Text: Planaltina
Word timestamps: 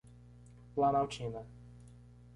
Planaltina 0.77 1.45